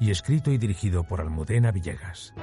[0.00, 2.34] y escrito y dirigido por Almudena Villegas.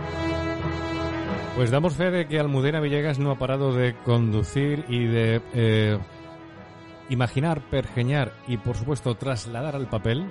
[1.56, 6.00] Pues damos fe de que Almudena Villegas no ha parado de conducir y de eh,
[7.09, 10.25] imaginar, pergeñar y por supuesto trasladar al papel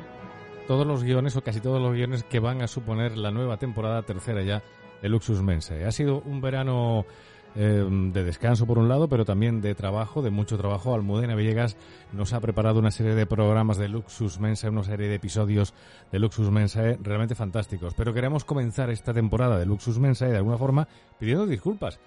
[0.66, 4.03] todos los guiones o casi todos los guiones que van a suponer la nueva temporada
[4.03, 4.62] tercera ya
[5.03, 5.84] de Luxus Mensae.
[5.84, 7.06] Ha sido un verano
[7.54, 10.94] eh, de descanso por un lado, pero también de trabajo, de mucho trabajo.
[10.94, 11.77] Almudena Villegas
[12.12, 15.74] nos ha preparado una serie de programas de Luxus Mensae, una serie de episodios
[16.12, 17.94] de Luxus Mensae realmente fantásticos.
[17.94, 20.88] Pero queremos comenzar esta temporada de Luxus Mensae de alguna forma
[21.19, 21.98] pidiendo disculpas.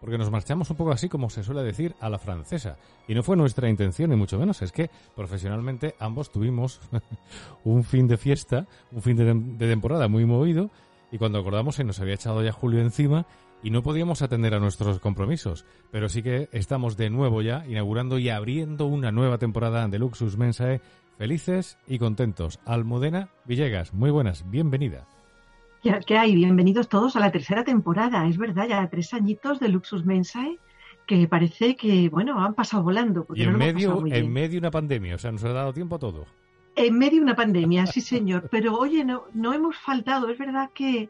[0.00, 2.76] Porque nos marchamos un poco así, como se suele decir, a la francesa.
[3.08, 4.60] Y no fue nuestra intención, ni mucho menos.
[4.60, 6.80] Es que profesionalmente ambos tuvimos
[7.64, 10.70] un fin de fiesta, un fin de, de temporada muy movido.
[11.10, 13.26] Y cuando acordamos se nos había echado ya Julio encima
[13.62, 18.18] y no podíamos atender a nuestros compromisos, pero sí que estamos de nuevo ya inaugurando
[18.18, 20.80] y abriendo una nueva temporada de Luxus Mensae,
[21.18, 22.60] felices y contentos.
[22.64, 25.06] Almudena Villegas, muy buenas, bienvenida.
[26.06, 26.34] ¿Qué hay?
[26.34, 30.58] Bienvenidos todos a la tercera temporada, es verdad, ya tres añitos de Luxus Mensae
[31.06, 33.26] que parece que, bueno, han pasado volando.
[33.34, 36.26] Y en, medio, en medio una pandemia, o sea, nos ha dado tiempo a todo.
[36.74, 40.70] En medio de una pandemia, sí señor, pero oye, no, no hemos faltado, es verdad
[40.74, 41.08] que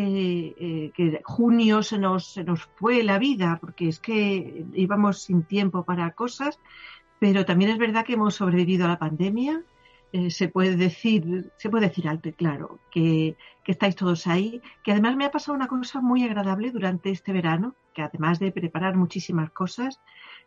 [0.00, 5.42] eh, que, junio se nos, se nos fue la vida, porque es que íbamos sin
[5.42, 6.58] tiempo para cosas,
[7.18, 9.62] pero también es verdad que hemos sobrevivido a la pandemia.
[10.12, 14.60] Eh, se puede decir, se puede decir alto y claro que, que estáis todos ahí,
[14.84, 18.52] que además me ha pasado una cosa muy agradable durante este verano, que además de
[18.52, 20.00] preparar muchísimas cosas,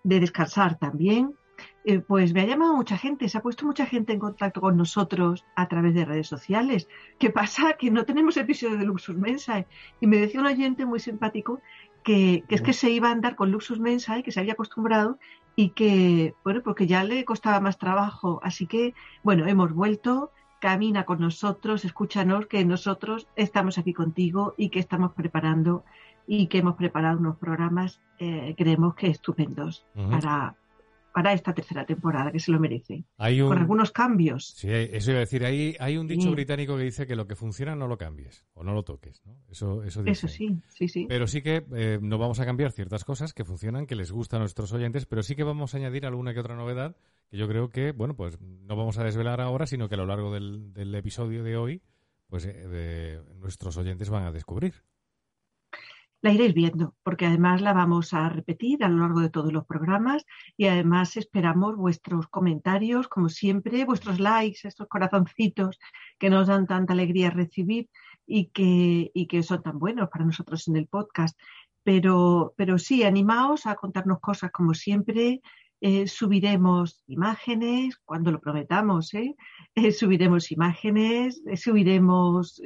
[0.03, 1.35] de descansar también,
[1.83, 4.75] eh, pues me ha llamado mucha gente, se ha puesto mucha gente en contacto con
[4.75, 6.87] nosotros a través de redes sociales.
[7.19, 7.73] ¿Qué pasa?
[7.77, 9.67] Que no tenemos episodio de Luxus Mensae.
[9.99, 11.61] Y me decía un oyente muy simpático
[12.03, 15.19] que, es que se iba a andar con Luxus Mensae, que se había acostumbrado
[15.55, 18.39] y que, bueno, porque ya le costaba más trabajo.
[18.43, 24.69] Así que, bueno, hemos vuelto, camina con nosotros, escúchanos que nosotros estamos aquí contigo y
[24.69, 25.83] que estamos preparando
[26.27, 30.55] y que hemos preparado unos programas, eh, creemos que estupendos para
[31.15, 33.05] para esta tercera temporada, que se lo merece.
[33.17, 34.49] Con algunos cambios.
[34.57, 35.45] Sí, eso iba a decir.
[35.45, 38.65] Hay, hay un dicho británico que dice que lo que funciona no lo cambies o
[38.65, 39.25] no lo toques.
[39.25, 39.37] ¿no?
[39.47, 41.05] Eso, eso, eso sí, sí, sí.
[41.07, 44.39] Pero sí que eh, no vamos a cambiar ciertas cosas que funcionan, que les gustan
[44.39, 46.97] a nuestros oyentes, pero sí que vamos a añadir alguna que otra novedad
[47.29, 50.07] que yo creo que, bueno, pues no vamos a desvelar ahora, sino que a lo
[50.07, 51.81] largo del, del episodio de hoy,
[52.27, 54.83] pues eh, nuestros oyentes van a descubrir
[56.25, 59.63] la iréis viendo, porque además la vamos a repetir a lo largo de todos los
[59.63, 60.25] programas
[60.57, 65.77] y además esperamos vuestros comentarios, como siempre, vuestros likes, estos corazoncitos
[66.17, 67.89] que nos dan tanta alegría recibir
[68.25, 71.39] y que, y que son tan buenos para nosotros en el podcast.
[71.83, 75.41] Pero, pero sí, animaos a contarnos cosas como siempre,
[75.87, 79.35] eh, subiremos imágenes, cuando lo prometamos, ¿eh?
[79.75, 82.59] Eh, subiremos imágenes, subiremos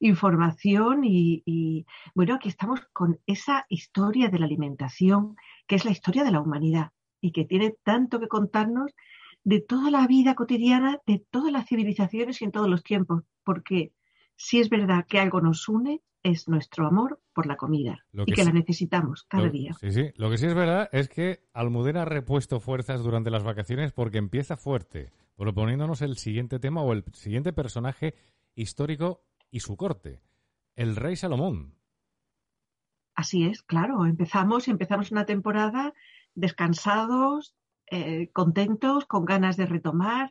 [0.00, 1.84] información y,
[2.14, 5.36] bueno, aquí estamos con esa historia de la alimentación,
[5.66, 8.90] que es la historia de la humanidad y que tiene tanto que contarnos
[9.44, 13.92] de toda la vida cotidiana, de todas las civilizaciones y en todos los tiempos, porque
[14.34, 18.44] si es verdad que algo nos une, es nuestro amor por la comida y que
[18.44, 19.74] la necesitamos cada día.
[19.74, 20.12] Sí, sí.
[20.16, 24.18] Lo que sí es verdad es que Almudena ha repuesto fuerzas durante las vacaciones porque
[24.18, 28.14] empieza fuerte, proponiéndonos el siguiente tema o el siguiente personaje
[28.54, 30.20] histórico y su corte,
[30.76, 31.74] el rey Salomón.
[33.14, 34.06] Así es, claro.
[34.06, 35.92] Empezamos, empezamos una temporada
[36.34, 37.54] descansados,
[37.90, 40.30] eh, contentos, con ganas de retomar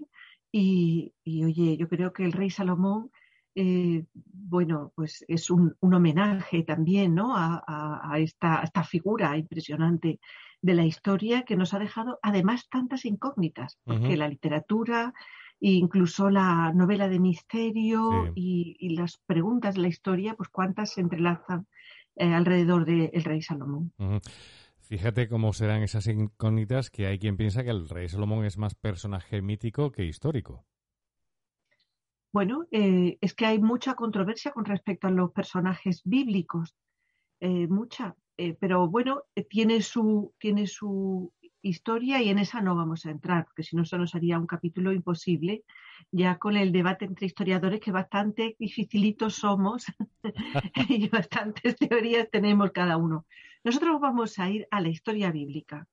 [0.51, 3.11] y, y, oye, yo creo que el rey Salomón
[3.55, 7.33] eh, bueno, pues es un, homenaje también ¿no?
[7.35, 10.19] a, esta, figura impresionante
[10.61, 15.13] de la historia que nos ha dejado además tantas incógnitas, porque la literatura,
[15.59, 21.67] incluso la novela de misterio y, las preguntas de la historia, pues cuántas se entrelazan
[22.15, 23.91] eh, alrededor del rey Salomón.
[24.79, 28.75] Fíjate cómo serán esas incógnitas que hay quien piensa que el rey Salomón es más
[28.75, 30.65] personaje mítico que histórico.
[32.31, 36.75] Bueno, eh, es que hay mucha controversia con respecto a los personajes bíblicos,
[37.41, 43.05] eh, mucha, eh, pero bueno, tiene su, tiene su historia y en esa no vamos
[43.05, 45.63] a entrar, porque si no, eso nos haría un capítulo imposible,
[46.11, 49.85] ya con el debate entre historiadores que bastante dificilitos somos
[50.89, 53.25] y bastantes teorías tenemos cada uno.
[53.63, 55.87] Nosotros vamos a ir a la historia bíblica.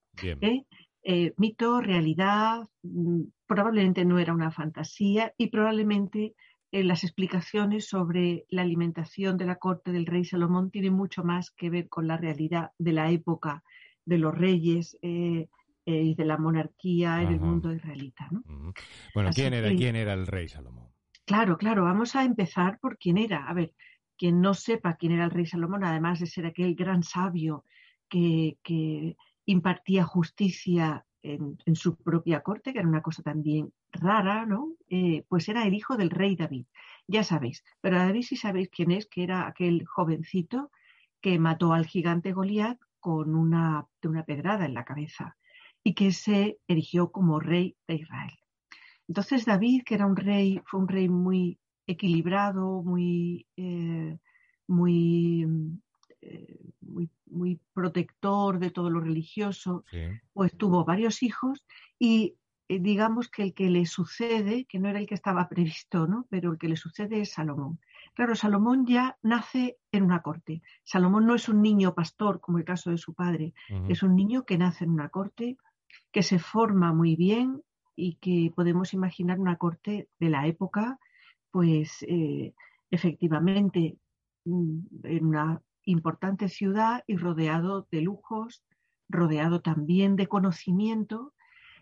[1.10, 6.34] Eh, mito, realidad, mm, probablemente no era una fantasía y probablemente
[6.70, 11.50] eh, las explicaciones sobre la alimentación de la corte del rey Salomón tienen mucho más
[11.50, 13.64] que ver con la realidad de la época
[14.04, 15.48] de los reyes eh,
[15.86, 18.28] y de la monarquía en el mundo israelita.
[19.14, 20.88] Bueno, ¿quién era, ¿quién era el rey Salomón?
[21.24, 23.48] Claro, claro, vamos a empezar por quién era.
[23.48, 23.72] A ver,
[24.18, 27.64] quien no sepa quién era el rey Salomón, además de ser aquel gran sabio
[28.10, 29.16] que, que
[29.48, 34.74] impartía justicia en, su propia corte, que era una cosa también rara, ¿no?
[34.88, 36.66] Eh, pues era el hijo del rey David.
[37.06, 40.70] Ya sabéis, pero David sí sabéis quién es, que era aquel jovencito
[41.20, 45.36] que mató al gigante Goliat con una, una pedrada en la cabeza
[45.82, 48.38] y que se erigió como rey de Israel.
[49.08, 54.18] Entonces David, que era un rey, fue un rey muy equilibrado, muy, eh,
[54.66, 55.46] muy
[56.20, 56.67] eh,
[57.38, 59.84] muy, protector de todo lo religioso,
[60.32, 61.64] pues tuvo varios hijos
[61.98, 62.36] y
[62.68, 66.26] eh, digamos que el que le sucede, que no era el que estaba previsto, ¿no?
[66.28, 67.80] pero el que le sucede es Salomón.
[68.14, 70.62] Claro, Salomón ya nace en una corte.
[70.84, 73.54] Salomón no es un niño pastor, como el caso de su padre,
[73.88, 75.56] es un niño que nace en una corte,
[76.12, 77.62] que se forma muy bien
[77.96, 80.98] y que podemos imaginar una corte de la época,
[81.50, 82.54] pues eh,
[82.90, 83.96] efectivamente
[84.44, 88.62] mm, en una importante ciudad y rodeado de lujos,
[89.08, 91.34] rodeado también de conocimiento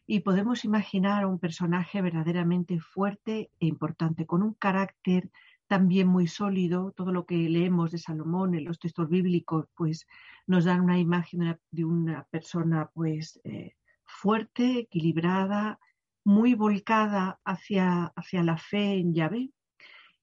[0.06, 5.30] y podemos imaginar a un personaje verdaderamente fuerte e importante, con un carácter
[5.66, 6.92] también muy sólido.
[6.92, 10.06] Todo lo que leemos de Salomón en los textos bíblicos, pues
[10.46, 13.74] nos dan una imagen de una persona, pues eh,
[14.04, 15.80] fuerte, equilibrada,
[16.24, 19.50] muy volcada hacia, hacia la fe en Yahvé,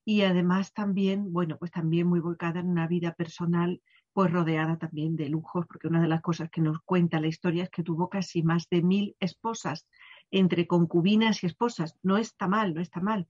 [0.05, 5.15] y además también, bueno, pues también muy volcada en una vida personal, pues rodeada también
[5.15, 8.09] de lujos, porque una de las cosas que nos cuenta la historia es que tuvo
[8.09, 9.87] casi más de mil esposas,
[10.29, 11.97] entre concubinas y esposas.
[12.03, 13.27] No está mal, no está mal.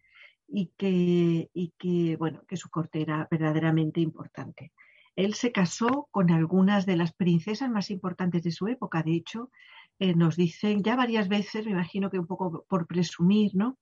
[0.47, 4.73] Y que, y que bueno, que su corte era verdaderamente importante.
[5.15, 9.03] Él se casó con algunas de las princesas más importantes de su época.
[9.03, 9.51] De hecho,
[9.99, 13.77] eh, nos dicen ya varias veces, me imagino que un poco por presumir, ¿no?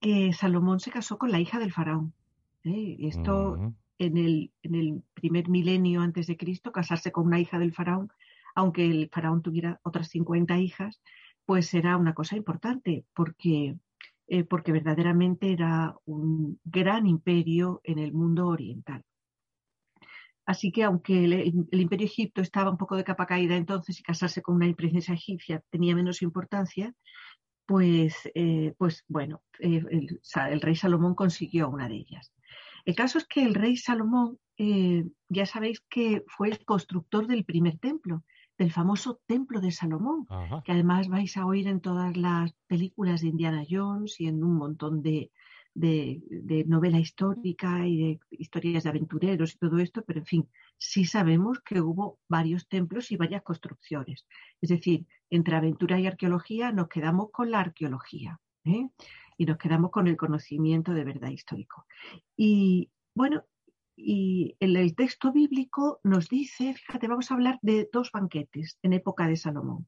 [0.00, 2.14] Que Salomón se casó con la hija del faraón.
[2.64, 2.96] ¿eh?
[3.00, 7.74] Esto en, el, en el primer milenio antes de Cristo, casarse con una hija del
[7.74, 8.10] faraón,
[8.54, 11.00] aunque el faraón tuviera otras 50 hijas,
[11.44, 13.76] pues era una cosa importante porque,
[14.26, 19.04] eh, porque verdaderamente era un gran imperio en el mundo oriental.
[20.48, 24.40] Así que aunque el, imperio egipto estaba un poco de capa caída entonces y casarse
[24.40, 26.94] con una princesa egipcia tenía menos importancia,
[27.68, 32.32] pues, eh, pues bueno, el, rey Salomón consiguió una de ellas.
[32.86, 37.44] El caso es que el rey Salomón, eh, ya sabéis que fue el constructor del
[37.44, 38.24] primer templo,
[38.56, 40.26] del famoso templo de Salomón,
[40.64, 44.56] que además vais a oír en todas las películas de Indiana Jones y en un
[44.56, 45.30] montón de,
[46.66, 51.60] novela histórica y de historias de aventureros y todo esto, pero en fin, sí sabemos
[51.60, 54.26] que hubo varios templos y varias construcciones.
[54.60, 58.40] Es decir, entre aventura y arqueología nos quedamos con la arqueología.
[58.64, 58.88] ¿eh?
[59.38, 61.86] y nos quedamos con el conocimiento de verdad histórico.
[62.36, 63.44] Y bueno,
[63.96, 68.92] y el, el texto bíblico nos dice, fíjate, vamos a hablar de dos banquetes en
[68.92, 69.86] época de Salomón.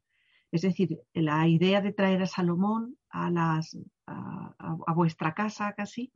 [0.53, 3.77] Es decir, la idea de traer a Salomón a, las,
[4.07, 6.13] a, vuestra casa casi,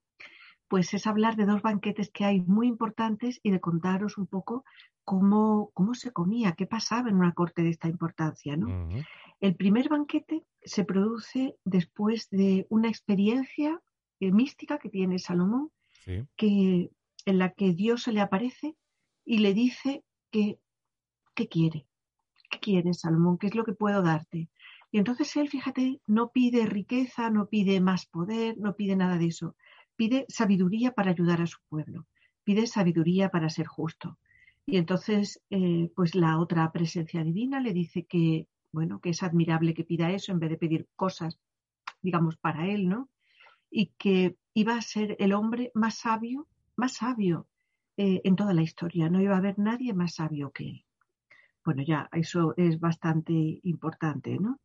[0.69, 4.65] pues es hablar de dos banquetes que hay muy importantes y de contaros un poco
[5.05, 8.57] cómo, cómo se comía, qué pasaba en una corte de esta importancia.
[8.57, 8.89] ¿no?
[9.41, 13.81] El primer banquete se produce después de una experiencia
[14.21, 15.71] eh, mística que tiene Salomón,
[16.37, 16.91] que,
[17.25, 18.77] en la que Dios se le aparece
[19.25, 20.59] y le dice que,
[21.35, 21.87] ¿qué quiere?
[22.55, 23.37] ¿Qué quiere Salomón?
[23.37, 24.49] ¿Qué es lo que puedo darte?
[24.93, 29.27] Y entonces él, fíjate, no pide riqueza, no pide más poder, no pide nada de
[29.27, 29.57] eso,
[29.97, 32.07] pide sabiduría para ayudar a su pueblo,
[32.45, 34.19] pide sabiduría para ser justo.
[34.67, 39.75] Y entonces, eh, pues la otra presencia divina le dice que, bueno, que es admirable
[39.75, 41.41] que pida eso en vez de pedir cosas,
[42.03, 43.09] digamos, para él, ¿no?
[43.69, 46.47] Y que iba a ser el hombre más sabio,
[46.77, 47.49] más sabio
[47.97, 49.11] eh, en toda la historia.
[49.11, 50.85] No iba a haber nadie más sabio que él.
[51.65, 54.61] Bueno, ya, eso es bastante importante, ¿no?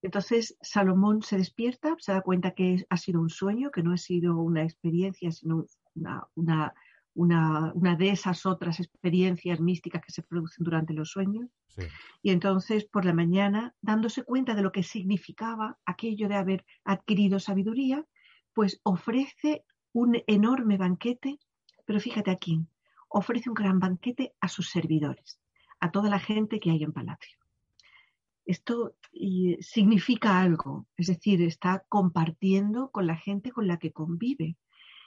[0.00, 3.96] Entonces Salomón se despierta, se da cuenta que ha sido un sueño, que no ha
[3.96, 6.74] sido una experiencia, sino una,
[7.14, 11.48] una, de esas otras experiencias místicas que se producen durante los sueños.
[12.22, 17.40] Y entonces por la mañana, dándose cuenta de lo que significaba aquello de haber adquirido
[17.40, 18.04] sabiduría,
[18.52, 21.38] pues ofrece un enorme banquete,
[21.86, 22.60] pero fíjate aquí,
[23.08, 25.40] ofrece un gran banquete a sus servidores,
[25.84, 27.38] a toda la gente que hay en palacio
[28.44, 28.94] esto
[29.60, 34.56] significa algo, es decir, está compartiendo con la gente con la que convive.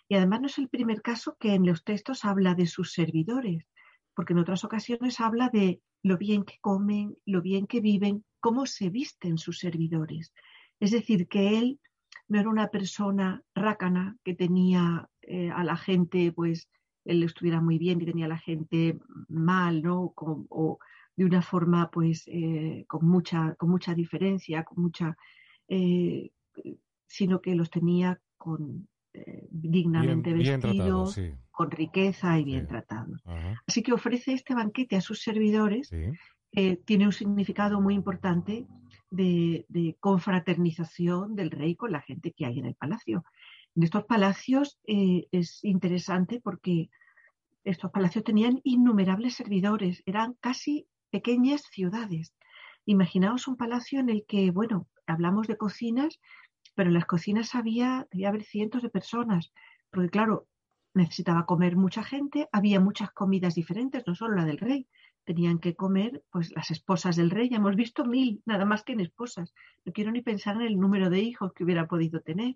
[0.09, 3.67] Y además no es el primer caso que en los textos habla de sus servidores,
[4.15, 8.65] porque en otras ocasiones habla de lo bien que comen, lo bien que viven, cómo
[8.65, 10.33] se visten sus servidores.
[10.79, 11.79] Es decir, que él
[12.27, 16.69] no era una persona rácana que tenía eh, a la gente, pues
[17.07, 18.99] él estuviera muy bien y tenía a la gente
[19.29, 20.13] mal, ¿no?
[20.15, 20.77] o,
[21.15, 25.17] de una forma pues eh, con mucha con mucha diferencia con mucha
[25.67, 26.29] eh,
[27.07, 33.23] sino que los tenía con eh, dignamente vestidos con riqueza y bien tratados.
[33.65, 35.89] Así que ofrece este banquete a sus servidores
[36.85, 38.67] tiene un significado muy importante
[39.09, 43.23] de, de, confraternización del rey con la gente que hay en el palacio
[43.83, 46.89] estos palacios es interesante porque
[47.63, 52.33] estos palacios tenían innumerables servidores, eran casi pequeñas ciudades.
[52.85, 56.19] Imaginaos un palacio en el que, bueno, hablamos de cocinas,
[56.75, 59.51] pero en las cocinas había, debía haber cientos de personas,
[59.91, 60.47] porque claro,
[60.93, 64.87] necesitaba comer mucha gente, había muchas comidas diferentes, no solo la del rey,
[65.25, 68.93] tenían que comer pues las esposas del rey, ya hemos visto mil, nada más que
[68.93, 69.53] en esposas.
[69.83, 72.55] No quiero ni pensar en el número de hijos que hubiera podido tener,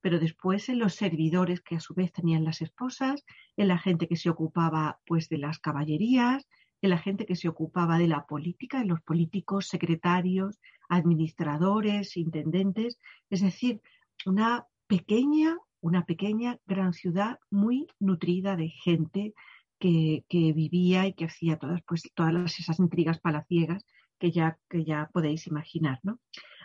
[0.00, 3.24] pero después en los servidores que a su vez tenían las esposas,
[3.56, 6.46] en la gente que se ocupaba pues de las caballerías,
[6.82, 12.98] en la gente que se ocupaba de la política, en los políticos, secretarios, administradores, intendentes,
[13.28, 13.80] es decir,
[14.26, 19.34] una pequeña, una pequeña gran ciudad muy nutrida de gente
[19.78, 23.84] que, vivía y que hacía todas, pues, todas esas intrigas palaciegas
[24.18, 26.20] que ya, que ya podéis imaginar, ¿no?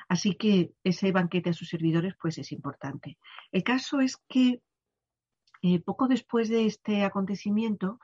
[0.08, 3.18] Así que ese banquete a sus servidores, pues es importante.
[3.52, 4.62] El caso es que
[5.68, 8.00] eh, poco después de este acontecimiento,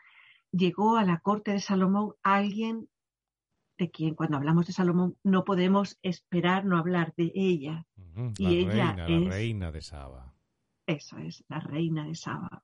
[0.52, 2.90] llegó a la corte de Salomón alguien
[3.78, 7.86] de quien cuando hablamos de Salomón no podemos esperar no hablar de ella.
[8.38, 10.34] y ella es la reina de Saba.
[10.88, 12.64] Eso es, la reina de Saba.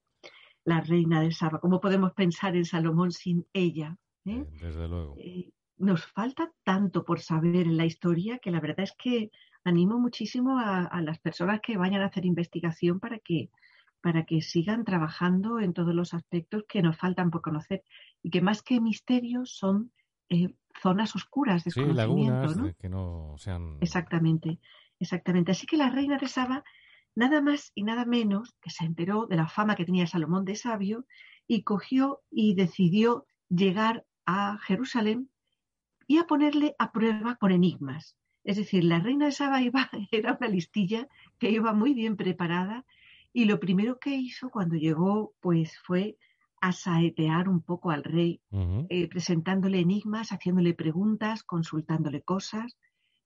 [0.64, 1.60] La reina de Saba.
[1.60, 3.98] ¿Cómo podemos pensar en Salomón sin ella?
[4.26, 4.46] Eh?
[4.60, 5.16] Desde luego.
[5.20, 9.32] Eh, nos falta tanto por saber en la historia que la verdad es que
[9.64, 13.50] animo muchísimo a las personas que vayan a hacer investigación para que
[14.02, 17.84] para que sigan trabajando en todos los aspectos que nos faltan por conocer
[18.24, 19.92] y que más que misterios son
[20.30, 22.74] eh, zonas oscuras de sí, lagunas ¿no?
[22.80, 23.78] que no sean...
[23.82, 24.60] Exactamente,
[25.00, 25.52] exactamente.
[25.52, 26.64] Así que la reina de Saba,
[27.16, 30.56] nada más y nada menos que se enteró de la fama que tenía Salomón de
[30.56, 31.06] sabio
[31.48, 35.30] y cogió y decidió llegar a Jerusalén
[36.08, 38.18] y a ponerle a prueba con enigmas.
[38.44, 42.86] Es decir, la reina de Saba iba, era una listilla que iba muy bien preparada
[43.34, 46.18] y lo primero que hizo cuando llegó, pues fue
[46.62, 48.42] asaetear un poco al rey,
[48.90, 52.78] eh, presentándole enigmas, haciéndole preguntas, consultándole cosas.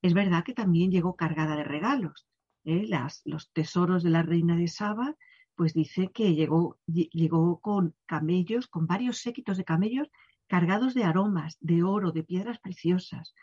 [0.01, 2.27] Es verdad que también llegó cargada de regalos.
[2.65, 2.85] ¿eh?
[2.87, 5.15] Las, los tesoros de la reina de Saba,
[5.55, 10.09] pues dice que llegó, llegó con camellos, con varios séquitos de camellos
[10.51, 13.33] cargados de aromas, de oro, de piedras preciosas.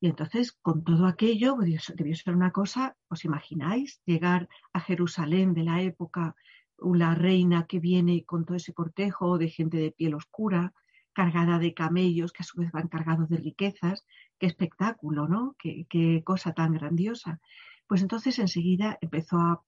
[0.00, 1.56] Y entonces, con todo aquello,
[1.94, 4.02] debió ser una cosa, ¿os imagináis?
[4.04, 6.34] Llegar a Jerusalén de la época,
[6.76, 10.74] la reina que viene con todo ese cortejo de gente de piel oscura,
[11.12, 14.04] cargada de camellos que a su vez van cargados de riquezas.
[14.36, 15.54] Qué espectáculo, ¿no?
[15.56, 17.38] Qué, cosa tan grandiosa.
[17.86, 19.62] Pues entonces enseguida empezó a,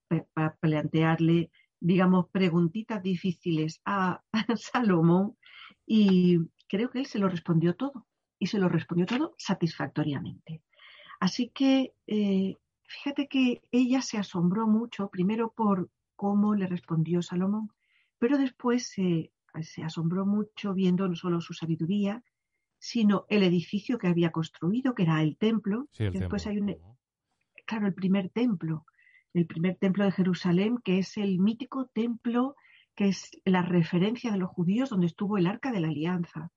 [0.60, 4.24] plantearle, digamos, preguntitas difíciles a
[4.56, 5.36] Salomón
[5.86, 6.40] y
[6.72, 8.06] creo que él se lo respondió todo
[8.38, 10.62] y se lo respondió todo satisfactoriamente.
[11.20, 17.70] Así que eh, fíjate que ella se asombró mucho, primero por cómo le respondió Salomón,
[18.18, 19.30] pero después se
[19.84, 22.24] asombró mucho viendo no solo su sabiduría,
[22.78, 25.88] sino el edificio que había construido, que era el templo.
[25.98, 26.74] después hay un,
[27.66, 28.86] claro, el primer templo.
[29.34, 32.56] el primer templo de Jerusalén, que es el mítico templo
[32.94, 36.50] que es la referencia de los judíos donde estuvo el arca de la alianza.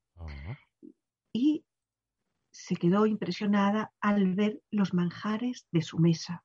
[1.33, 1.65] Y
[2.51, 6.43] se quedó impresionada al ver los manjares de su mesa.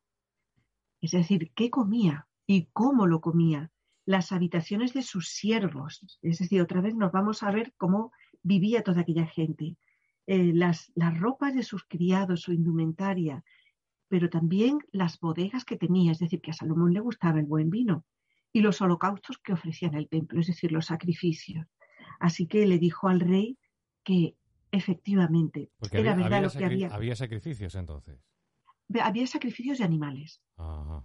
[1.01, 3.71] Es decir, qué comía y cómo lo comía,
[4.05, 6.19] las habitaciones de sus siervos.
[6.21, 8.13] Es decir, otra vez nos vamos a ver cómo
[8.43, 9.77] vivía toda aquella gente.
[10.27, 13.45] Eh, las, las ropas de sus criados, su indumentaria,
[14.09, 17.71] pero también las bodegas que tenía, es decir, que a Salomón le gustaba el buen
[17.71, 18.05] vino
[18.53, 21.67] y los holocaustos que ofrecían el templo, es decir, los sacrificios.
[22.19, 23.57] Así que le dijo al rey
[24.05, 24.37] que
[24.73, 26.89] efectivamente era verdad lo que había.
[26.89, 28.19] Había sacrificios entonces.
[29.01, 30.41] Había sacrificios de animales.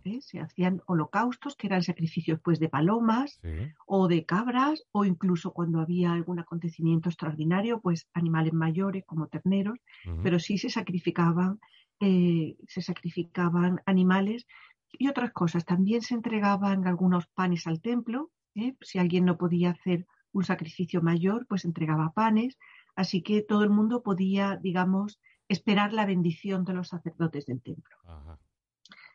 [0.05, 0.19] ¿eh?
[0.19, 3.39] Se hacían holocaustos que eran sacrificios pues de palomas
[3.85, 9.77] o de cabras o incluso cuando había algún acontecimiento extraordinario pues animales mayores como terneros,
[10.23, 11.59] pero sí se sacrificaban
[12.01, 14.47] eh, se sacrificaban animales
[14.91, 15.65] y otras cosas.
[15.65, 18.31] También se entregaban algunos panes al templo.
[18.55, 18.75] ¿eh?
[18.81, 22.57] Si alguien no podía hacer un sacrificio mayor, pues entregaba panes.
[22.95, 27.95] Así que todo el mundo podía, digamos, esperar la bendición de los sacerdotes del templo,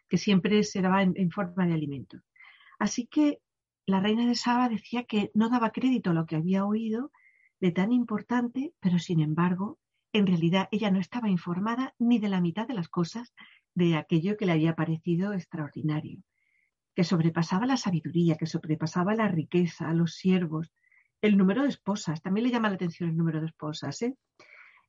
[0.08, 2.18] que siempre se daba en, forma de alimento.
[2.78, 3.40] Así que
[3.86, 7.10] la reina de Saba decía que no daba crédito a lo que había oído
[7.58, 9.78] de tan importante, pero sin embargo,
[10.12, 13.34] en realidad ella no estaba informada ni de la mitad de las cosas
[13.74, 16.22] de aquello que le había parecido extraordinario,
[16.94, 20.72] que sobrepasaba la sabiduría, que sobrepasaba la riqueza, los siervos,
[21.22, 24.16] el número de esposas, también le llama la atención el número de esposas, ¿eh?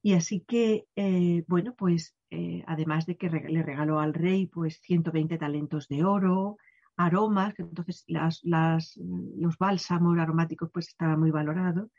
[0.03, 4.79] Y así que, eh, bueno, pues eh, además de que le regaló al rey pues
[4.81, 6.57] 120 talentos de oro,
[6.97, 11.89] aromas, que entonces las, los bálsamos aromáticos pues estaban muy valorados,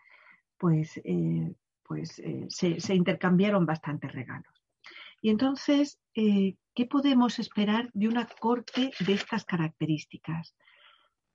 [0.58, 1.00] pues,
[1.82, 4.52] pues se, se, intercambiaron bastantes regalos.
[5.20, 10.54] Y entonces, ¿qué podemos esperar de una corte de estas características?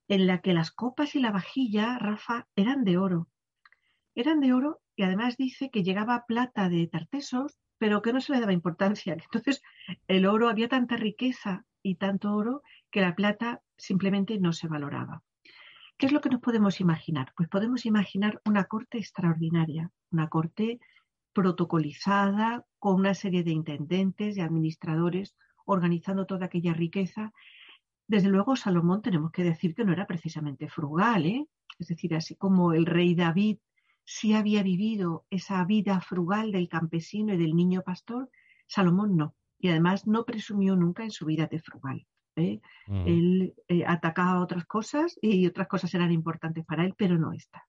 [0.08, 3.28] En la que las copas y la vajilla, Rafa, eran de oro.
[4.14, 8.32] Eran de oro y además dice que llegaba plata de Tartesos, pero que no se
[8.32, 9.14] le daba importancia.
[9.22, 9.62] Entonces,
[10.06, 15.22] el oro, había tanta riqueza y tanto oro que la plata simplemente no se valoraba.
[15.96, 17.32] ¿Qué es lo que nos podemos imaginar?
[17.36, 20.80] Pues podemos imaginar una corte extraordinaria, una corte
[21.32, 27.32] protocolizada, con una serie de intendentes y administradores organizando toda aquella riqueza.
[28.08, 31.46] Desde luego, Salomón tenemos que decir que no era precisamente frugal, ¿eh?
[31.78, 33.58] es decir, así como el rey David
[34.04, 38.30] sí había vivido esa vida frugal del campesino y del niño pastor,
[38.66, 39.34] Salomón no.
[39.58, 42.06] Y además no presumió nunca en su vida de frugal.
[42.36, 42.60] ¿eh?
[42.86, 43.06] Mm.
[43.06, 47.66] Él eh, atacaba otras cosas y otras cosas eran importantes para él, pero no esta.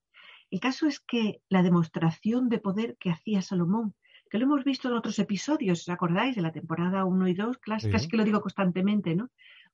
[0.49, 3.93] El caso es que la demostración de poder que hacía Salomón,
[4.29, 6.35] que lo hemos visto en otros episodios, ¿os acordáis?
[6.35, 9.29] De la temporada 1 y 2, casi, que lo digo constantemente, ¿no?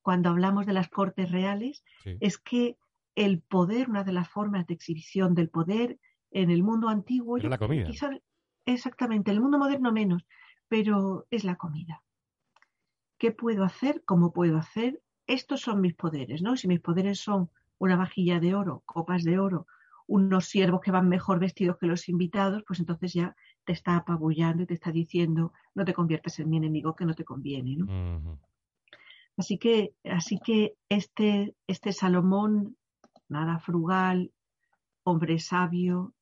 [0.06, 1.84] Cuando hablamos de las cortes reales,
[2.20, 2.78] es que
[3.16, 5.98] el poder, una de las formas de exhibición del poder
[6.30, 7.90] en el mundo antiguo, la comida.
[8.68, 10.28] exactamente, en el mundo moderno menos,
[10.68, 12.04] pero es la comida.
[13.18, 14.04] ¿Qué puedo hacer?
[14.06, 15.02] ¿Cómo puedo hacer?
[15.26, 16.56] Estos son mis poderes, ¿no?
[16.56, 19.66] Si mis poderes son una vajilla de oro, copas de oro,
[20.06, 24.62] unos siervos que van mejor vestidos que los invitados, pues entonces ya te está apabullando
[24.62, 27.78] y te está diciendo, no te conviertas en mi enemigo, que no te conviene.
[27.78, 28.40] ¿no?
[29.38, 32.78] Así que, así que este, este Salomón,
[33.28, 34.32] nada frugal,
[35.04, 36.14] hombre sabio,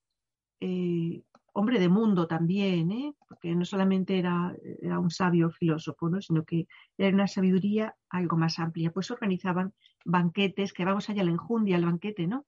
[0.60, 1.21] eh,
[1.54, 3.13] hombre de mundo también, ¿eh?
[3.28, 6.19] porque no solamente era, era, un sabio filósofo, ¿no?
[6.21, 8.91] sino que era una sabiduría algo más amplia.
[8.91, 9.73] Pues organizaban
[10.04, 12.45] banquetes, que vamos allá a la enjundia, al banquete, ¿no?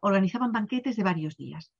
[0.00, 1.72] organizaban banquetes de varios días.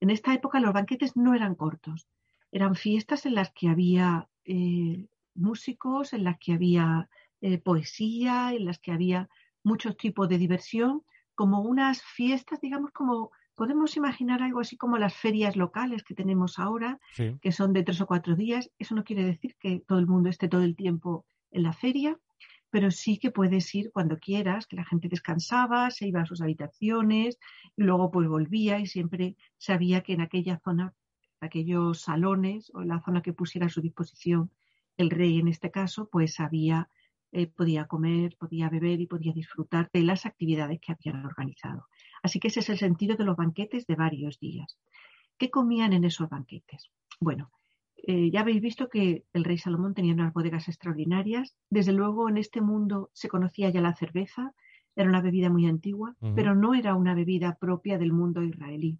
[0.00, 2.08] En esta época los banquetes no eran cortos,
[2.50, 7.08] eran fiestas en las que había eh, músicos, en las que había
[7.40, 9.28] eh, poesía, en las que había
[9.62, 11.02] muchos tipos de diversión,
[11.34, 16.58] como unas fiestas, digamos, como podemos imaginar algo así como las ferias locales que tenemos
[16.58, 17.00] ahora,
[17.40, 18.70] que son de tres o cuatro días.
[18.78, 22.18] Eso no quiere decir que todo el mundo esté todo el tiempo en la feria,
[22.70, 26.40] pero sí que puedes ir cuando quieras, que la gente descansaba, se iba a sus
[26.40, 27.38] habitaciones
[27.76, 30.94] y luego pues volvía y siempre sabía que en aquella zona,
[31.40, 34.50] aquellos salones o la zona que pusiera a su disposición
[34.98, 36.90] el rey en este caso, pues había,
[37.32, 41.86] eh, podía comer, podía beber y podía disfrutar de las actividades que habían organizado.
[42.22, 44.78] Así que ese es el sentido de los banquetes de varios días.
[45.36, 46.90] ¿Qué comían en esos banquetes?
[47.20, 47.50] Bueno,
[47.96, 51.54] eh, ya habéis visto que el rey Salomón tenía unas bodegas extraordinarias.
[51.68, 54.54] Desde luego, en este mundo se conocía ya la cerveza,
[54.96, 58.98] era una bebida muy antigua, pero no era una bebida propia del mundo israelí.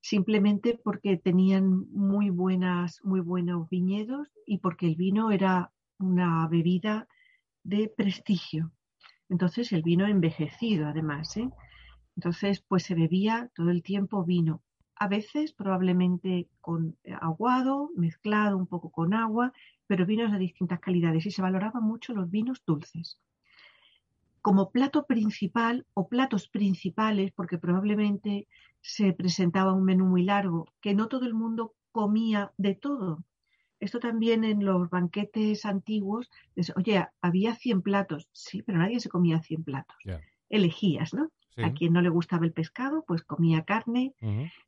[0.00, 7.08] Simplemente porque tenían muy, buenas, muy buenos viñedos y porque el vino era una bebida
[7.62, 8.72] de prestigio.
[9.28, 11.50] Entonces el vino envejecido, además, ¿eh?
[12.16, 14.62] Entonces, pues se bebía todo el tiempo vino.
[14.96, 19.52] A veces probablemente con aguado, mezclado un poco con agua,
[19.86, 23.18] pero vinos de distintas calidades y se valoraban mucho los vinos dulces.
[24.42, 28.46] Como plato principal o platos principales, porque probablemente
[28.82, 33.24] se presentaba un menú muy largo, que no todo el mundo comía de todo.
[33.80, 36.30] Esto también en los banquetes antiguos,
[36.76, 39.96] oye, había 100 platos, sí, pero nadie se comía 100 platos.
[40.48, 41.30] Elegías, ¿no?
[41.56, 44.14] A quien no le gustaba el pescado, pues comía carne,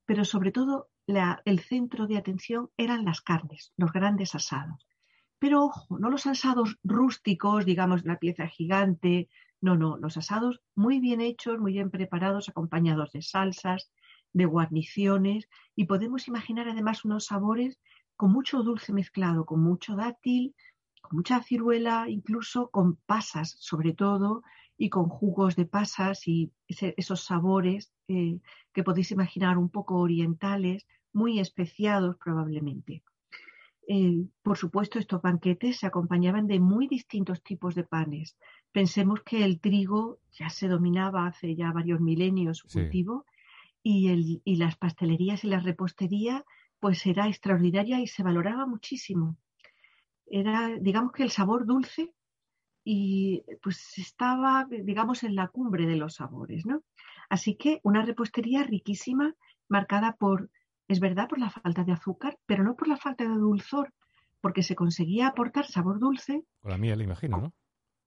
[0.04, 4.86] pero sobre todo el centro de atención eran las carnes, los grandes asados.
[5.38, 9.28] Pero ojo, no los asados rústicos, digamos, la pieza gigante,
[9.60, 13.90] no, no, los asados muy bien hechos, muy bien preparados, acompañados de salsas,
[14.32, 17.80] de guarniciones, y podemos imaginar además unos sabores
[18.22, 20.54] con mucho dulce mezclado, con mucho dátil,
[21.00, 24.44] con mucha ciruela, incluso con pasas, sobre todo,
[24.78, 28.38] y con jugos de pasas y esos sabores eh,
[28.72, 33.02] que podéis imaginar un poco orientales, muy especiados probablemente.
[33.88, 38.36] Eh, por supuesto, estos banquetes se acompañaban de muy distintos tipos de panes.
[38.70, 43.26] Pensemos que el trigo ya se dominaba hace ya varios milenios su cultivo
[43.82, 46.44] y, el, y las pastelerías y la repostería
[46.82, 49.36] pues era extraordinaria y se valoraba muchísimo.
[50.26, 52.12] Era, digamos que el sabor dulce
[52.82, 56.82] y pues estaba, digamos, en la cumbre de los sabores, ¿no?
[57.28, 59.32] Así que una repostería riquísima,
[59.68, 60.50] marcada por,
[60.88, 63.94] es verdad, por la falta de azúcar, pero no por la falta de dulzor,
[64.40, 66.42] porque se conseguía aportar sabor dulce.
[66.62, 67.54] Con la miel, imagino, ¿no?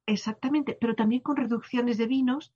[0.06, 2.54] Exactamente, pero también con reducciones de vinos,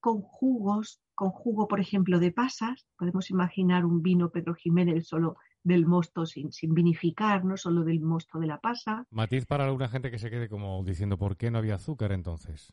[0.00, 2.86] con jugos, con jugo, por ejemplo, de pasas.
[2.98, 8.00] Podemos imaginar un vino Pedro Jiménez solo del mosto sin, sin, vinificar, no solo del
[8.00, 9.04] mosto de la pasa.
[9.10, 12.72] Matiz para alguna gente que se quede como diciendo por qué no había azúcar entonces.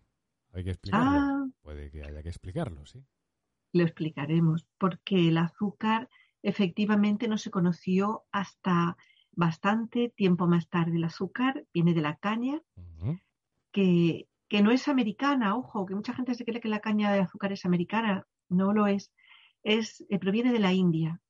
[0.52, 1.10] Hay que explicarlo.
[1.10, 1.48] Ah.
[1.64, 3.04] Puede que haya que explicarlo, sí.
[3.72, 6.08] Lo explicaremos, porque el azúcar
[6.44, 8.96] efectivamente no se conoció hasta
[9.32, 10.98] bastante tiempo más tarde.
[10.98, 12.62] El azúcar viene de la caña,
[13.72, 17.22] que, que no es americana, ojo, que mucha gente se cree que la caña de
[17.22, 19.12] azúcar es americana, no lo es.
[19.64, 21.23] es eh, proviene de la India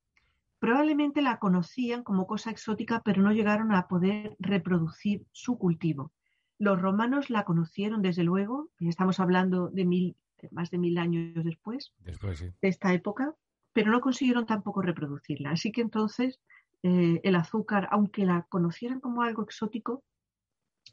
[0.63, 6.13] Probablemente la conocían como cosa exótica, pero no llegaron a poder reproducir su cultivo.
[6.57, 10.15] Los romanos la conocieron, desde luego, y estamos hablando de, mil,
[10.51, 13.35] más de mil años después, de esta época,
[13.73, 15.51] pero no consiguieron tampoco reproducirla.
[15.51, 16.39] Así que entonces
[16.81, 20.05] eh, el azúcar, aunque la conocieran como algo exótico,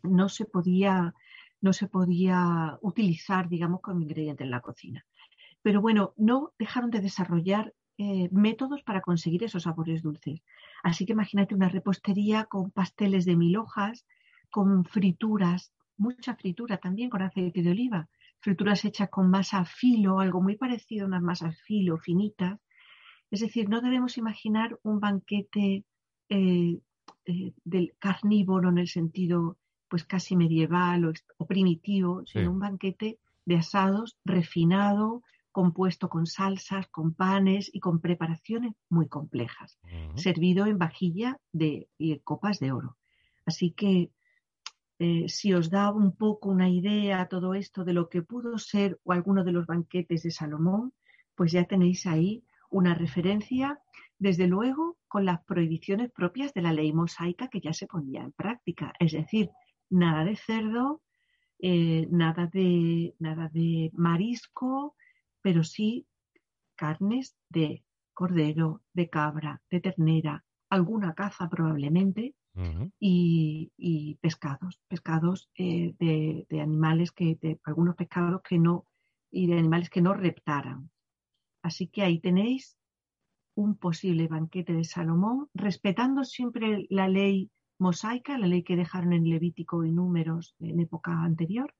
[0.02, 1.14] no se podía,
[1.60, 5.06] no se podía utilizar, digamos, como ingrediente en la cocina.
[5.62, 10.40] Pero bueno, no dejaron de desarrollar eh, métodos para conseguir esos sabores dulces.
[10.82, 14.06] Así que imagínate una repostería con pasteles de mil hojas,
[14.48, 18.08] con frituras, mucha fritura también con aceite de oliva,
[18.38, 22.58] frituras hechas con masa filo, algo muy parecido a unas masas filo finitas.
[23.30, 25.84] Es decir, no debemos imaginar un banquete
[26.30, 26.78] eh,
[27.26, 29.58] eh, del carnívoro en el sentido
[29.88, 36.86] pues casi medieval o, o primitivo, sino un banquete de asados refinado, compuesto con salsas,
[36.88, 39.78] con panes y con preparaciones muy complejas,
[40.14, 41.88] servido en vajilla de,
[42.24, 42.96] copas de oro.
[43.46, 44.12] Así que
[44.98, 49.00] eh, si os da un poco una idea todo esto de lo que pudo ser
[49.02, 50.92] o alguno de los banquetes de Salomón,
[51.34, 53.80] pues ya tenéis ahí una referencia,
[54.18, 58.32] desde luego, con las prohibiciones propias de la ley mosaica que ya se ponía en
[58.32, 58.92] práctica.
[59.00, 59.50] Es decir,
[59.88, 61.02] nada de cerdo,
[61.58, 64.94] eh, nada, de, nada de marisco,
[65.42, 66.06] pero sí
[66.76, 72.34] carnes de cordero, de cabra, de ternera, alguna caza probablemente,
[72.98, 78.86] y, pescados, pescados eh, de, animales que, de algunos pescados que no,
[79.30, 80.90] y de animales que no reptaran.
[81.62, 82.76] Así que ahí tenéis
[83.54, 89.28] un posible banquete de Salomón, respetando siempre la ley mosaica, la ley que dejaron en
[89.28, 91.74] Levítico y Números en época anterior,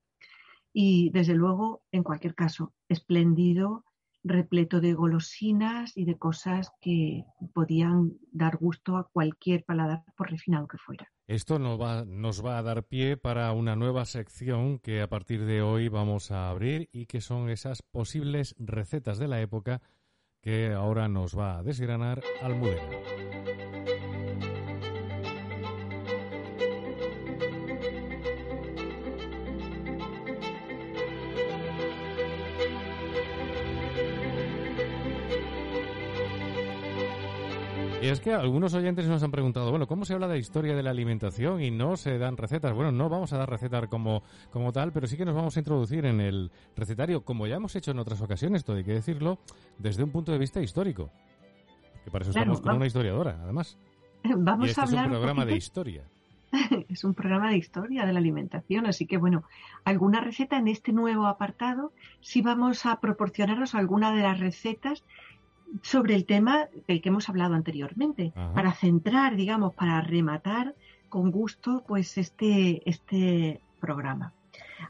[0.73, 3.85] y desde luego, en cualquier caso, espléndido,
[4.23, 10.69] repleto de golosinas y de cosas que podían dar gusto a cualquier paladar, por refinado
[10.69, 11.09] que fuera.
[11.27, 15.45] Esto nos va, nos va a dar pie para una nueva sección que a partir
[15.45, 19.81] de hoy vamos a abrir y que son esas posibles recetas de la época
[20.43, 22.83] que ahora nos va a desgranar Almudena.
[38.03, 40.83] Y es que algunos oyentes nos han preguntado, bueno, ¿cómo se habla de historia de
[40.83, 42.73] la alimentación y no se dan recetas?
[42.73, 45.61] Bueno, no vamos a dar recetas como, como tal, pero sí que nos vamos a
[45.61, 49.39] introducir en el recetario, como ya hemos hecho en otras ocasiones, todo hay que decirlo,
[49.77, 51.11] desde un punto de vista histórico.
[52.03, 53.79] Que para eso estamos con una historiadora, además.
[54.25, 56.05] Vamos y este a hablar es un programa de historia.
[56.89, 59.45] es un programa de historia de la alimentación, así que bueno,
[59.85, 65.05] alguna receta en este nuevo apartado, sí vamos a proporcionaros alguna de las recetas
[65.83, 68.53] sobre el tema del que hemos hablado anteriormente, Ajá.
[68.55, 70.75] para centrar, digamos, para rematar
[71.09, 74.33] con gusto, pues este, este programa.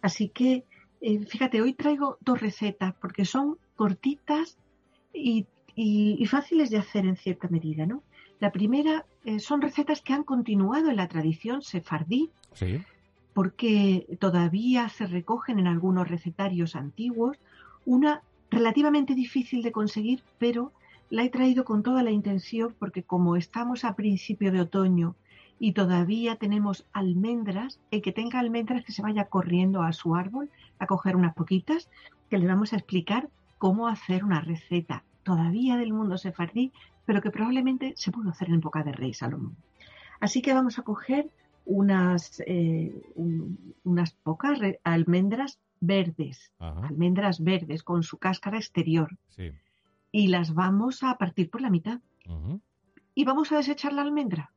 [0.02, 0.64] Así que,
[1.00, 4.58] eh, fíjate, hoy traigo dos recetas porque son cortitas
[5.14, 8.02] y, y- y fáciles de hacer en cierta medida, ¿no?
[8.38, 12.80] La primera eh, son recetas que han continuado en la tradición sefardí Sí.
[13.34, 17.36] porque todavía se recogen en algunos recetarios antiguos.
[17.86, 20.72] Una relativamente difícil de conseguir, pero
[21.08, 25.16] la he traído con toda la intención porque como estamos a principio de otoño
[25.58, 30.50] y todavía tenemos almendras, el que tenga almendras que se vaya corriendo a su árbol
[30.78, 31.88] a coger unas poquitas,
[32.30, 36.72] que le vamos a explicar cómo hacer una receta todavía del mundo sefardí,
[37.04, 39.56] pero que probablemente se pudo hacer en época de rey Salomón.
[40.18, 41.28] Así que vamos a coger
[41.70, 46.88] unas, eh, un- unas pocas almendras verdes, Ajá.
[46.88, 49.52] almendras verdes con su cáscara exterior, Sí.
[50.10, 52.00] y las vamos a partir por la mitad.
[53.14, 54.52] Y vamos a desechar la almendra.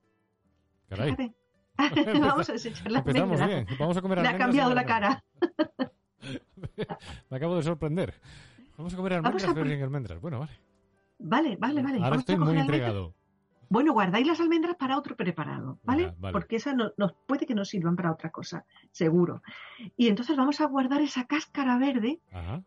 [0.89, 1.15] Caray.
[1.15, 1.33] Fíjate.
[2.37, 3.63] vamos a desechar la Empezamos almendra.
[3.65, 3.77] bien.
[3.79, 5.23] Vamos a comer Le ha cambiado la cara.
[7.29, 8.13] Me acabo de sorprender.
[8.77, 10.19] Vamos a comer almendras, a por- almendras.
[10.19, 10.51] Bueno, vale.
[11.19, 11.95] Vale, vale, vale.
[11.97, 13.13] Ahora Vamos estoy muy entregado.
[13.69, 16.13] Bueno, guardáis las almendras para otro preparado, ¿vale?
[16.31, 19.41] Porque esas no, nos puede que nos sirvan para otra cosa, seguro.
[19.97, 22.19] Y entonces vamos a guardar esa cáscara verde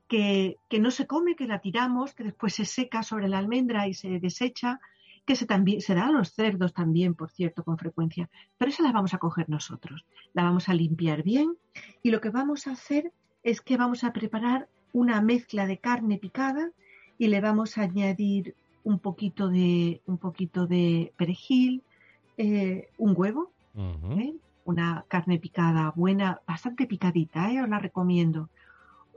[0.09, 3.87] que, que no se come, que la tiramos, que después se seca sobre la almendra
[3.87, 4.81] y se desecha,
[5.25, 8.31] que se, también, se da a los cerdos también, por cierto, con frecuencia.
[8.57, 10.05] Pero esa la vamos a coger nosotros.
[10.33, 11.57] La vamos a limpiar bien
[12.03, 16.19] y lo que vamos a hacer es que vamos a preparar una mezcla de carne
[16.19, 16.71] picada
[17.19, 18.55] y le vamos a añadir
[18.87, 21.83] un poquito de, un poquito de perejil,
[22.39, 23.51] eh, un huevo.
[23.77, 24.35] ¿eh?
[24.67, 27.63] una carne picada buena, bastante picadita, ¿eh?
[27.63, 28.49] os la recomiendo.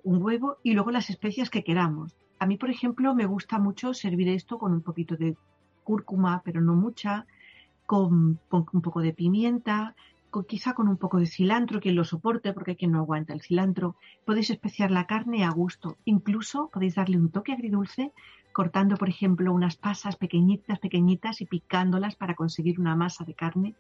[0.04, 2.16] Un huevo y luego las especias que queramos.
[2.40, 5.36] A mí, por ejemplo, me gusta mucho servir esto con un poquito de
[5.84, 7.26] cúrcuma, pero no mucha,
[7.86, 9.96] con, con un poco de pimienta,
[10.30, 13.34] con, quizá con un poco de cilantro, quien lo soporte, porque hay quien no aguanta
[13.34, 13.96] el cilantro.
[14.26, 15.98] Podéis especiar la carne a gusto.
[16.06, 18.14] Incluso podéis darle un toque agridulce
[18.52, 23.76] cortando, por ejemplo, unas pasas pequeñitas, pequeñitas y picándolas para conseguir una masa de carne,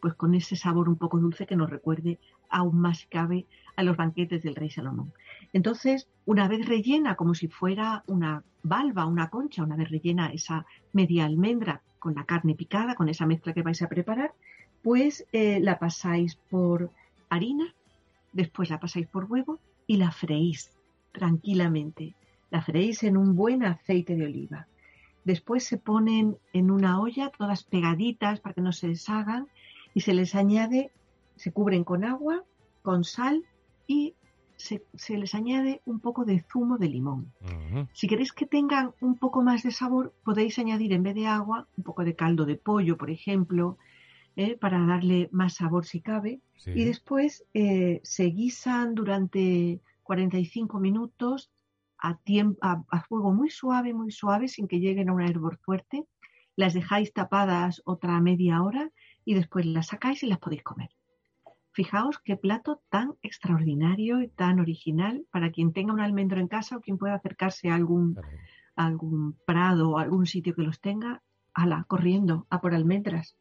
[0.00, 2.18] pues con ese sabor un poco dulce que nos recuerde
[2.50, 5.12] aún más cabe a los banquetes del rey Salomón.
[5.52, 10.66] Entonces, una vez rellena, como si fuera una valva, una concha, una vez rellena esa
[10.92, 14.32] media almendra con la carne picada, con esa mezcla que vais a preparar,
[14.82, 16.90] pues eh, la pasáis por
[17.28, 17.74] harina,
[18.32, 20.70] después la pasáis por huevo y la freís
[21.12, 22.14] tranquilamente.
[22.50, 24.66] La freís en un buen aceite de oliva.
[25.24, 29.48] Después se ponen en una olla todas pegaditas para que no se deshagan
[29.94, 30.90] y se les añade,
[31.36, 32.44] se cubren con agua,
[32.82, 33.44] con sal
[33.86, 34.14] y
[34.56, 37.32] se, se les añade un poco de zumo de limón.
[37.92, 41.68] Si queréis que tengan un poco más de sabor, podéis añadir en vez de agua
[41.76, 43.78] un poco de caldo de pollo, por ejemplo,
[44.36, 44.56] ¿eh?
[44.56, 46.40] para darle más sabor si cabe.
[46.56, 46.72] Sí.
[46.74, 51.50] Y después eh, se guisan durante 45 minutos
[51.98, 55.58] a, tiemp- a, a fuego muy suave, muy suave, sin que lleguen a un hervor
[55.58, 56.04] fuerte.
[56.56, 58.90] Las dejáis tapadas otra media hora
[59.24, 60.90] y después las sacáis y las podéis comer.
[61.72, 66.76] Fijaos qué plato tan extraordinario y tan original para quien tenga un almendro en casa
[66.76, 68.16] o quien pueda acercarse a algún,
[68.74, 71.22] a algún prado o algún sitio que los tenga,
[71.54, 73.36] ala, corriendo a por almendras.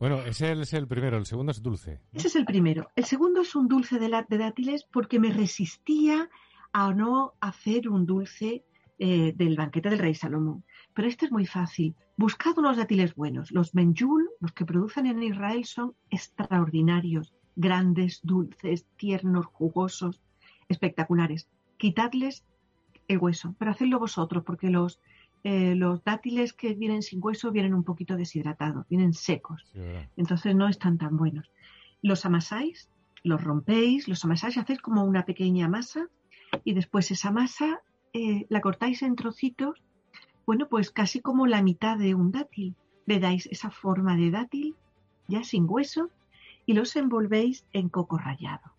[0.00, 1.16] Bueno, ese es el primero.
[1.16, 2.00] El segundo es dulce.
[2.12, 2.18] ¿no?
[2.18, 2.88] Ese es el primero.
[2.96, 6.28] El segundo es un dulce de, la- de dátiles porque me resistía
[6.78, 8.62] a no hacer un dulce
[8.98, 10.62] eh, del banquete del rey Salomón.
[10.92, 11.94] Pero este es muy fácil.
[12.18, 13.50] Buscad unos dátiles buenos.
[13.50, 20.20] Los menjul, los que producen en Israel, son extraordinarios, grandes, dulces, tiernos, jugosos,
[20.68, 21.48] espectaculares.
[21.78, 22.44] Quitadles
[23.08, 25.00] el hueso, pero hacedlo vosotros porque los,
[25.44, 29.64] eh, los dátiles que vienen sin hueso vienen un poquito deshidratados, vienen secos
[30.16, 31.50] entonces no están tan buenos.
[32.02, 32.90] Los amasáis,
[33.22, 36.10] los rompéis, los amasáis, hacéis como una pequeña masa
[36.64, 37.80] y después esa masa
[38.12, 39.82] eh, la cortáis en trocitos,
[40.46, 42.74] bueno, pues casi como la mitad de un dátil.
[43.06, 44.74] Le dais esa forma de dátil,
[45.28, 46.10] ya sin hueso,
[46.66, 48.72] y los envolvéis en coco rallado.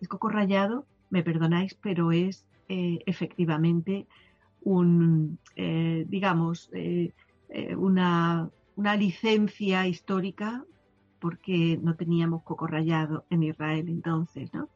[0.00, 4.06] El coco rallado, me perdonáis, pero es eh, efectivamente
[4.62, 6.70] un, eh, digamos,
[7.76, 10.64] una, una licencia histórica
[11.20, 14.68] porque no teníamos coco rallado en Israel entonces, ¿no?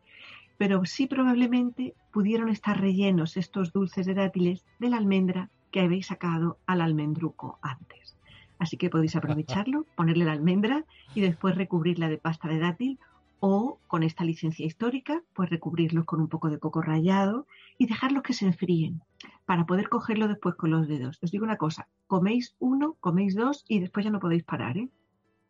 [0.59, 6.07] Pero sí probablemente pudieron estar rellenos estos dulces de dátiles de la almendra que habéis
[6.07, 8.17] sacado al almendruco antes.
[8.59, 12.99] Así que podéis aprovecharlo, ponerle la almendra y después recubrirla de pasta de dátil
[13.41, 18.23] o con esta licencia histórica, pues recubrirlos con un poco de coco rallado y dejarlos
[18.23, 19.03] que se enfríen
[19.45, 21.19] para poder cogerlo después con los dedos.
[21.23, 24.89] Os digo una cosa, coméis uno, coméis dos y después ya no podéis parar, ¿eh?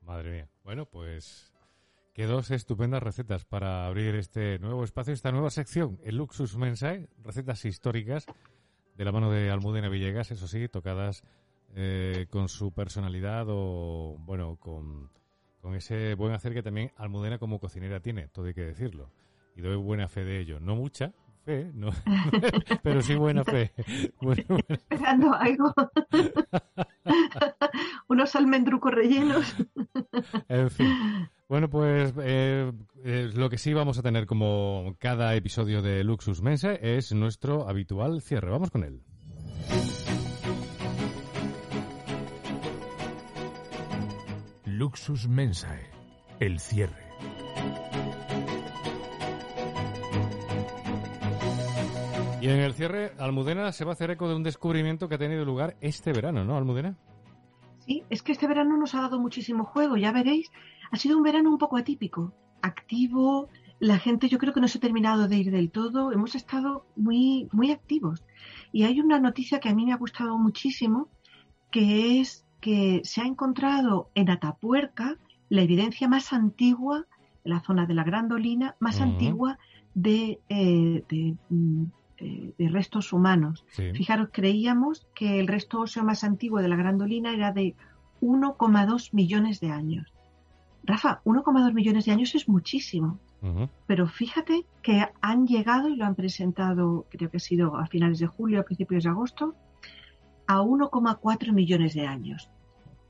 [0.01, 0.49] Madre mía.
[0.65, 1.54] Bueno, pues
[2.15, 7.09] qué dos estupendas recetas para abrir este nuevo espacio, esta nueva sección, el Luxus Mensae,
[7.23, 8.27] recetas históricas
[8.97, 11.23] de la mano de Almudena Villegas, eso sí, tocadas
[11.75, 15.11] eh, con su personalidad o, bueno, con
[15.65, 19.11] con ese buen hacer que también Almudena como cocinera tiene, todo hay que decirlo.
[19.57, 20.61] Y doy buena fe de ello.
[20.61, 21.89] No mucha fe, no,
[22.83, 23.73] pero sí buena fe.
[24.69, 25.73] Esperando algo.
[28.09, 29.57] Unos almendrucos rellenos.
[30.49, 31.31] en fin.
[31.47, 32.73] Bueno, pues eh,
[33.05, 37.69] eh, lo que sí vamos a tener como cada episodio de Luxus Mensa es nuestro
[37.69, 38.51] habitual cierre.
[38.51, 39.03] Vamos con él.
[44.65, 45.91] Luxus Mensae,
[46.41, 47.05] el cierre.
[52.41, 55.19] Y en el cierre, Almudena se va a hacer eco de un descubrimiento que ha
[55.19, 56.97] tenido lugar este verano, ¿no, Almudena?
[57.87, 60.51] Sí, es que este verano nos ha dado muchísimo juego, ya veréis.
[60.91, 63.49] Ha sido un verano un poco atípico, activo.
[63.81, 66.13] La gente yo creo que no se ha terminado de ir del todo.
[66.13, 68.25] Hemos estado muy, muy activos.
[68.73, 71.09] Y hay una noticia que a mí me ha gustado muchísimo,
[71.71, 75.19] que es que se ha encontrado en Atapuerca
[75.51, 77.07] la evidencia más antigua,
[77.45, 79.59] en la zona de la Grandolina, más antigua
[79.95, 81.85] de, eh, mm,
[82.17, 83.65] eh, de, restos humanos.
[83.69, 87.75] Fijaros, creíamos que el resto óseo más antiguo de la Grandolina era de
[88.21, 90.14] 1,2 millones de años.
[90.85, 93.19] Rafa, 1,2 millones de años es muchísimo.
[93.87, 98.19] Pero fíjate que han llegado y lo han presentado, creo que ha sido a finales
[98.19, 99.55] de julio, a principios de agosto,
[100.47, 102.51] a 1,4 millones de años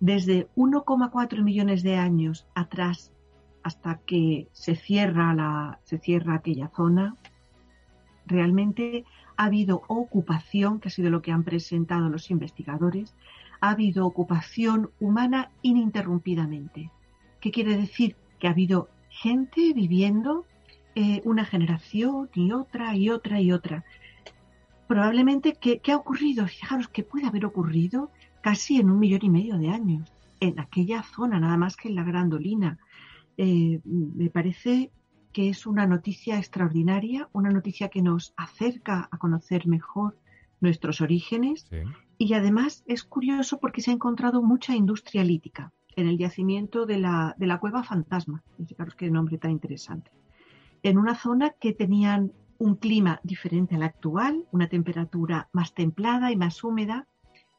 [0.05, 3.11] desde 1,4 millones de años atrás
[3.63, 7.17] hasta que se cierra, la, se cierra aquella zona,
[8.27, 9.07] realmente
[9.39, 13.17] ha habido ocupación, que ha sido lo que han presentado los investigadores,
[13.63, 16.91] ha habido ocupación humana ininterrumpidamente.
[17.45, 18.17] ¿Qué quiere decir?
[18.39, 20.47] Que ha habido gente viviendo
[20.95, 23.85] eh, una generación y otra y otra y otra.
[24.89, 26.47] Probablemente, ¿qué, ¿qué ha ocurrido?
[26.47, 31.03] Fijaros que puede haber ocurrido casi en un millón y medio de años, en aquella
[31.03, 32.79] zona, nada más que en la Grandolina.
[33.37, 34.91] Eh, me parece
[35.35, 40.17] que es una noticia extraordinaria, una noticia que nos acerca a conocer mejor
[40.63, 41.67] nuestros orígenes
[42.17, 46.99] y además es curioso porque se ha encontrado mucha industria lítica en el yacimiento de
[46.99, 50.11] la, de la cueva fantasma, fijaros qué nombre tan interesante,
[50.83, 56.37] en una zona que tenían un clima diferente al actual, una temperatura más templada y
[56.37, 57.07] más húmeda,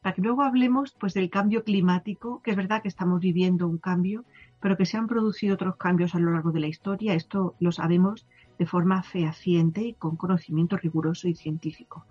[0.02, 3.78] para que luego hablemos pues del cambio climático, que es verdad que estamos viviendo un
[3.78, 4.24] cambio,
[4.60, 7.14] pero que se han producido otros cambios a lo largo de la historia.
[7.14, 8.26] Esto lo sabemos
[8.58, 12.06] de forma fehaciente y con conocimiento riguroso y científico.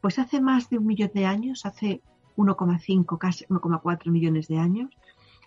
[0.00, 2.02] Pues hace más de un millón de años, hace
[2.36, 4.90] 1,5, casi 1,4 millones de años,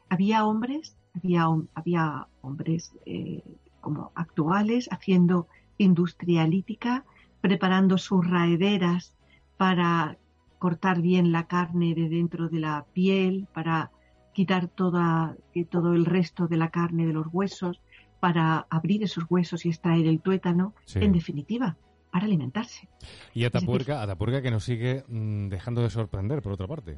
[0.10, 3.44] había hombres, había, había hombres eh,
[3.82, 7.06] como actuales haciendo industria lítica,
[7.42, 9.14] preparando sus raederas
[9.58, 10.18] para
[10.58, 13.92] cortar bien la carne de dentro de la piel, para
[14.34, 15.36] quitar toda,
[15.70, 17.82] todo el resto de la carne de los huesos,
[18.20, 21.78] para abrir esos huesos y extraer el tuétano, en definitiva,
[22.12, 22.90] para alimentarse.
[23.34, 26.98] Y Atapuerca, Atapuerca que nos sigue mm, dejando de sorprender, por otra parte.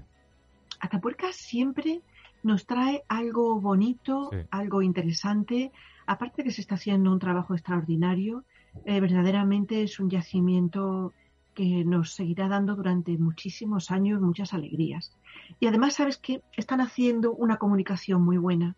[0.79, 2.01] Atapuerca siempre
[2.43, 5.71] nos trae algo bonito, algo interesante.
[6.05, 8.43] Aparte que se está haciendo un trabajo extraordinario,
[8.85, 11.13] eh, verdaderamente es un yacimiento
[11.53, 15.13] que nos seguirá dando durante muchísimos años muchas alegrías.
[15.59, 18.75] Y además, ¿sabes que Están haciendo una comunicación muy buena.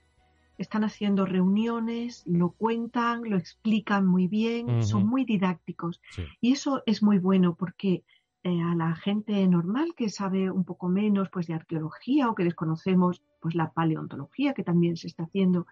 [0.58, 6.00] Están haciendo reuniones, lo cuentan, lo explican muy bien, son muy didácticos.
[6.42, 8.04] Y eso es muy bueno porque
[8.44, 12.44] eh, a la gente normal que sabe un poco menos pues de arqueología o que
[12.44, 15.66] desconocemos pues la paleontología que también se está haciendo,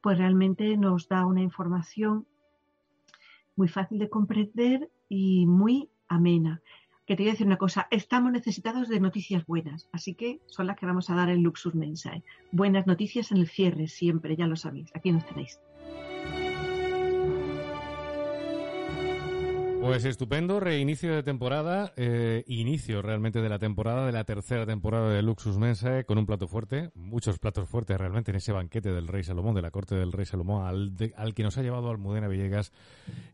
[0.00, 2.26] pues realmente nos da una información
[3.54, 6.60] muy fácil de comprender y muy amena.
[7.06, 10.66] Que te voy a decir una cosa, estamos necesitados de noticias buenas, así que son
[10.66, 12.24] las que vamos a dar en Luxus Mensae.
[12.50, 15.60] Buenas noticias en el cierre, siempre, ya lo sabéis, aquí nos tenéis.
[19.86, 25.10] Pues estupendo, reinicio de temporada, eh, inicio realmente de la temporada, de la tercera temporada
[25.10, 29.06] de Luxus Mensae, con un plato fuerte, muchos platos fuertes realmente en ese banquete del
[29.06, 32.26] Rey Salomón, de la corte del Rey Salomón, al, al que nos ha llevado Almudena
[32.26, 32.72] Villegas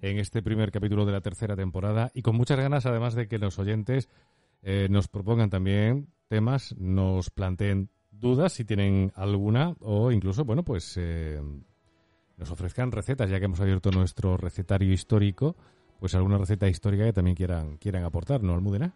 [0.02, 3.38] en este primer capítulo de la tercera temporada, y con muchas ganas además de que
[3.38, 4.10] los oyentes
[4.62, 10.98] eh, nos propongan también temas, nos planteen dudas si tienen alguna, o incluso, bueno, pues
[10.98, 11.40] eh,
[12.36, 15.56] nos ofrezcan recetas, ya que hemos abierto nuestro recetario histórico
[16.02, 18.92] pues alguna receta histórica que también quieran, quieran aportar, ¿no, Almudena?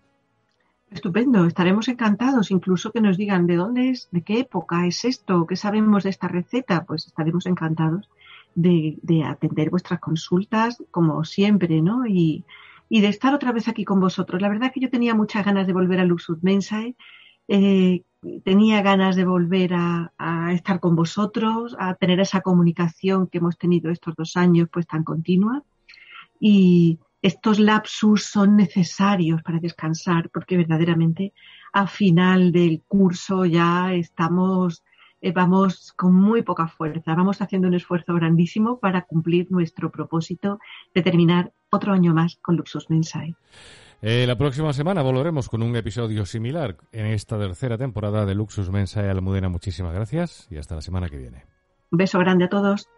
[0.90, 5.46] Estupendo, estaremos encantados, incluso que nos digan de dónde es, de qué época es esto,
[5.46, 8.10] qué sabemos de esta receta, pues estaremos encantados
[8.56, 12.08] de, atender vuestras consultas, como siempre, ¿no?
[12.08, 12.44] Y,
[12.90, 14.42] de estar otra vez aquí con vosotros.
[14.42, 16.96] La verdad que yo tenía muchas ganas de volver a Luxus Mensae,
[17.46, 18.02] eh,
[18.42, 20.12] tenía ganas de volver a,
[20.52, 25.04] estar con vosotros, a tener esa comunicación que hemos tenido estos dos años, pues tan
[25.04, 25.62] continua
[26.40, 31.32] y estos lapsus son necesarios para descansar porque verdaderamente
[31.72, 34.84] a final del curso ya estamos
[35.20, 40.60] eh, vamos con muy poca fuerza, vamos haciendo un esfuerzo grandísimo para cumplir nuestro propósito
[40.94, 43.34] de terminar otro año más con Luxus Mensae.
[44.02, 48.70] Eh, la próxima semana volveremos con un episodio similar en esta tercera temporada de Luxus
[48.70, 49.08] Mensae.
[49.08, 51.44] Almudena, muchísimas gracias y hasta la semana que viene.
[51.90, 52.88] Un beso grande a todos.